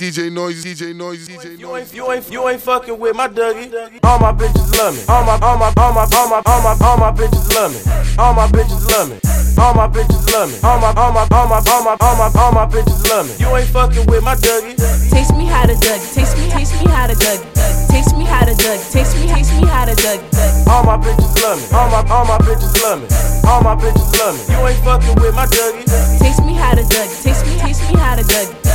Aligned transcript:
DJ 0.00 0.32
Noise, 0.32 0.64
DJ 0.64 0.96
Noise, 0.96 1.28
DJ 1.28 1.60
You 1.60 1.76
ain't, 1.76 1.92
you 1.92 2.10
ain't, 2.10 2.32
you 2.32 2.48
ain't 2.48 2.62
fucking 2.62 2.98
with 2.98 3.14
my 3.14 3.28
Dougie. 3.28 3.68
All 4.00 4.16
my 4.16 4.32
bitches 4.32 4.72
love 4.80 4.96
me. 4.96 5.04
All 5.04 5.28
my, 5.28 5.36
all 5.44 5.60
my, 5.60 5.68
all 5.76 5.92
my, 5.92 6.08
all 6.08 6.24
my, 6.24 6.40
all 6.40 6.60
my, 6.64 6.72
all 6.80 6.96
my 6.96 7.12
bitches 7.12 7.44
love 7.52 7.68
me. 7.68 7.84
All 8.16 8.32
my 8.32 8.48
bitches 8.48 8.80
love 8.88 9.12
me. 9.12 9.20
All 9.60 9.76
my 9.76 9.84
bitches 9.92 10.24
love 10.32 10.48
me. 10.48 10.56
All 10.64 10.80
my, 10.80 10.88
all 10.96 11.12
my, 11.12 11.28
all 11.28 11.46
my, 11.52 11.60
all 11.60 11.84
my, 11.84 11.96
all 12.00 12.16
my, 12.16 12.32
all 12.32 12.52
my 12.56 12.64
bitches 12.64 12.96
love 13.12 13.28
me. 13.28 13.36
You 13.44 13.52
ain't 13.54 13.68
fucking 13.68 14.06
with 14.08 14.24
my 14.24 14.36
Dougie. 14.40 14.72
Taste 15.12 15.36
me 15.36 15.44
how 15.44 15.68
to 15.68 15.76
Dougie. 15.76 16.14
Taste 16.16 16.32
me, 16.40 16.48
taste 16.48 16.80
me 16.80 16.88
how 16.88 17.06
to 17.06 17.12
Dougie. 17.12 17.44
Taste 17.92 18.16
me 18.16 18.24
how 18.24 18.40
to 18.48 18.56
Dougie. 18.56 18.92
Taste 18.96 19.20
me, 19.20 19.28
taste 19.28 19.52
me 19.60 19.68
how 19.68 19.84
to 19.84 19.92
Dougie. 19.92 20.24
All 20.64 20.80
my 20.80 20.96
bitches 20.96 21.36
love 21.44 21.60
me. 21.60 21.76
All 21.76 21.92
my, 21.92 22.00
all 22.08 22.24
my 22.24 22.38
bitches 22.40 22.72
love 22.80 23.04
me. 23.04 23.08
All 23.44 23.60
my 23.60 23.76
bitches 23.76 24.16
love 24.16 24.32
me. 24.32 24.48
You 24.48 24.64
ain't 24.64 24.80
fucking 24.80 25.20
with 25.20 25.34
my 25.36 25.44
Dougie. 25.44 25.84
Taste 26.16 26.40
me 26.48 26.54
how 26.56 26.72
to 26.72 26.80
Dougie. 26.88 27.20
Taste 27.20 27.44
me, 27.44 27.60
taste 27.60 27.84
me 27.92 28.00
how 28.00 28.16
to 28.16 28.24
Dougie. 28.24 28.69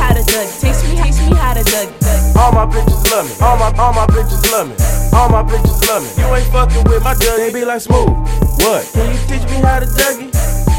Taste 0.00 0.08
me 0.08 0.08
how 0.08 0.14
to 0.14 0.24
Dougie. 0.32 0.60
Taste 0.60 0.88
me, 0.88 0.96
taste 0.96 1.20
me 1.28 1.36
how 1.36 1.52
to 1.52 1.60
Dougie. 1.60 2.36
All 2.36 2.52
my 2.52 2.64
bitches 2.64 3.04
love 3.12 3.28
me. 3.28 3.34
All 3.44 3.56
my, 3.58 3.68
all 3.76 3.92
my 3.92 4.06
bitches 4.06 4.40
love 4.50 4.68
me. 4.68 4.74
All 5.12 5.28
my 5.28 5.42
bitches 5.42 5.76
love 5.88 6.00
me. 6.00 6.08
You 6.16 6.34
ain't 6.34 6.48
fucking 6.48 6.84
with 6.88 7.04
my 7.04 7.12
Dougie. 7.14 7.36
They 7.36 7.52
be 7.52 7.64
like 7.66 7.82
smooth. 7.82 8.08
What? 8.64 8.88
Can 8.94 9.12
you 9.12 9.20
teach 9.28 9.44
me 9.50 9.60
how 9.60 9.80
to 9.80 9.86
Dougie? 9.86 10.32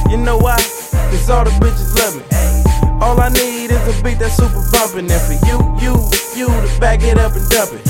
You 0.10 0.18
know 0.18 0.38
why? 0.38 0.58
Cause 1.14 1.30
all 1.30 1.46
the 1.46 1.52
bitches 1.62 1.94
love 2.02 2.18
me. 2.18 2.24
All 3.00 3.20
I 3.22 3.30
need 3.30 3.70
is 3.70 3.86
a 3.86 4.04
beat 4.04 4.18
that's 4.18 4.38
super 4.38 4.66
bumpin'. 4.74 5.06
And 5.06 5.22
for 5.22 5.38
you, 5.46 5.58
you, 5.78 5.94
you 6.34 6.48
to 6.50 6.80
back 6.80 7.04
it 7.04 7.20
up 7.20 7.34
and 7.34 7.48
dump 7.50 7.74
it. 7.74 7.86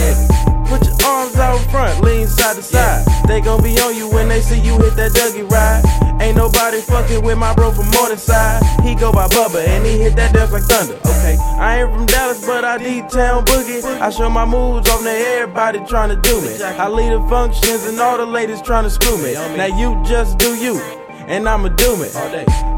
Put 0.68 0.84
your 0.84 0.96
arms 1.08 1.38
out 1.38 1.60
front, 1.72 2.04
lean 2.04 2.28
side 2.28 2.58
to 2.58 2.64
side. 2.64 3.08
They 3.28 3.40
gon' 3.40 3.64
be 3.64 3.80
on 3.80 3.96
you 3.96 4.12
when 4.12 4.28
they 4.28 4.42
see 4.42 4.60
you 4.60 4.78
hit 4.80 4.96
that 4.98 5.12
Dougie 5.12 5.50
ride. 5.50 6.11
Ain't 6.32 6.38
nobody 6.38 6.80
fucking 6.80 7.26
with 7.26 7.38
my 7.38 7.54
bro 7.54 7.74
from 7.74 7.92
Morningside. 7.92 8.64
He 8.88 8.96
go 8.96 9.12
by 9.12 9.28
Bubba 9.28 9.68
and 9.68 9.86
he 9.86 9.98
hit 9.98 10.16
that 10.16 10.34
dance 10.34 10.54
like 10.54 10.64
thunder. 10.64 10.96
Okay, 11.04 11.36
I 11.60 11.82
ain't 11.82 11.94
from 11.94 12.06
Dallas, 12.06 12.46
but 12.46 12.64
I 12.64 12.78
D-Town 12.78 13.44
boogie. 13.44 13.84
I 14.00 14.10
show 14.12 14.30
my 14.30 14.46
moves 14.46 14.90
on 14.90 15.04
to 15.04 15.10
everybody 15.12 15.80
tryna 15.80 16.22
do 16.22 16.40
me. 16.40 16.56
I 16.64 16.88
lead 16.88 17.12
the 17.12 17.20
functions 17.28 17.84
and 17.84 18.00
all 18.00 18.16
the 18.16 18.26
ladies 18.26 18.62
tryna 18.62 18.90
screw 18.92 19.18
me. 19.18 19.34
Now 19.58 19.66
you 19.76 20.02
just 20.06 20.38
do 20.38 20.56
you. 20.56 20.80
And 21.28 21.50
I'ma 21.50 21.68
do 21.68 22.02
it. 22.02 22.12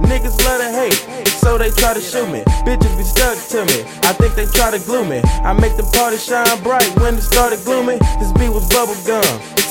Niggas 0.02 0.44
love 0.46 0.60
to 0.60 0.72
hate, 0.74 1.28
so 1.38 1.60
they 1.60 1.70
try 1.70 1.94
to 1.94 2.02
shoot 2.02 2.28
me. 2.30 2.42
Bitches 2.66 2.98
be 2.98 3.04
stuck 3.04 3.38
to 3.54 3.66
me. 3.70 3.86
I 4.02 4.14
think 4.14 4.34
they 4.34 4.48
try 4.48 4.72
to 4.72 4.80
glue 4.80 5.06
me. 5.06 5.22
I 5.46 5.54
make 5.54 5.78
the 5.78 5.84
party 5.94 6.18
shine 6.18 6.46
bright 6.64 6.90
when 6.98 7.16
it 7.16 7.22
started 7.22 7.64
glooming. 7.66 8.00
This 8.18 8.32
beat 8.34 8.50
was 8.50 8.68
bubble 8.70 8.98
gum, 9.06 9.24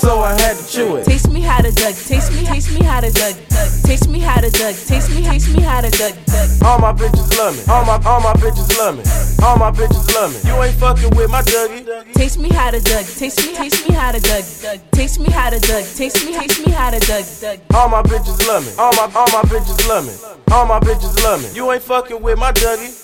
so 0.02 0.18
I 0.18 0.32
had 0.42 0.56
to 0.56 0.66
chew 0.66 0.96
it. 0.96 1.04
Taste 1.04 1.30
me 1.30 1.40
how 1.40 1.62
to 1.62 1.70
Dougie. 1.70 2.08
Taste 2.08 2.32
me, 2.34 2.44
taste 2.44 2.70
me 2.74 2.84
how 2.84 3.00
to 3.00 3.06
Dougie. 3.06 3.86
Taste 3.86 4.08
me 4.08 4.18
how 4.18 4.40
to 4.40 4.48
Dougie. 4.48 4.88
Taste 4.88 5.14
me, 5.14 5.22
taste 5.22 5.54
me 5.54 5.62
how 5.62 5.80
to 5.80 5.88
Dougie. 5.88 6.62
All 6.66 6.78
my 6.80 6.92
bitches 6.92 7.30
love 7.38 7.54
me. 7.54 7.62
All 7.70 7.84
my 7.86 8.02
all 8.04 8.20
my 8.20 8.34
bitches 8.34 8.68
love 8.78 8.98
me. 8.98 9.04
All 9.46 9.56
my 9.56 9.70
bitches 9.70 10.12
love 10.14 10.34
me. 10.34 10.50
You 10.50 10.60
ain't 10.62 10.74
fucking 10.74 11.16
with 11.16 11.30
my 11.30 11.42
Dougie. 11.42 11.86
Taste 12.14 12.38
me 12.38 12.48
how 12.50 12.70
to 12.72 12.78
Dougie. 12.78 13.16
Taste 13.18 13.46
me, 13.46 13.54
taste 13.54 13.88
me 13.88 13.94
how 13.94 14.10
to 14.10 14.18
Dougie. 14.18 14.90
Taste 14.90 15.20
me 15.20 15.30
how 15.30 15.50
to 15.50 15.58
Dougie. 15.58 15.96
Taste 15.96 16.26
me, 16.26 16.32
taste 16.34 16.66
me 16.66 16.72
how 16.72 16.90
to 16.90 16.98
Dougie. 16.98 17.60
All 17.72 17.88
my 17.88 18.02
bitches 18.02 18.46
love 18.48 18.66
me. 18.66 18.72
All 18.78 18.92
my 18.98 19.06
all 19.14 19.30
my 19.30 19.42
bitches 19.46 19.88
love 19.88 20.04
me. 20.04 20.14
All 20.50 20.66
my 20.66 20.80
bitches 20.80 21.22
love 21.22 21.40
me. 21.42 21.48
You 21.54 21.70
ain't 21.70 21.82
fucking 21.82 22.20
with 22.20 22.38
my 22.38 22.50
Dougie. 22.52 23.01